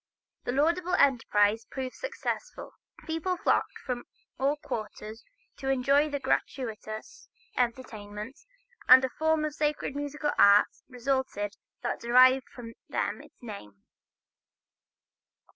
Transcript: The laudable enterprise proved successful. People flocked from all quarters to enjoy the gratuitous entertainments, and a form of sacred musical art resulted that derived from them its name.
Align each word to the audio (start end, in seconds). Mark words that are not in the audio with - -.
The 0.45 0.51
laudable 0.51 0.95
enterprise 0.95 1.65
proved 1.69 1.93
successful. 1.93 2.71
People 3.05 3.37
flocked 3.37 3.77
from 3.85 4.05
all 4.39 4.57
quarters 4.57 5.23
to 5.57 5.69
enjoy 5.69 6.09
the 6.09 6.19
gratuitous 6.19 7.29
entertainments, 7.55 8.47
and 8.87 9.05
a 9.05 9.09
form 9.09 9.45
of 9.45 9.53
sacred 9.53 9.95
musical 9.95 10.31
art 10.39 10.69
resulted 10.89 11.55
that 11.83 11.99
derived 11.99 12.49
from 12.49 12.73
them 12.89 13.21
its 13.21 13.43
name. 13.43 13.83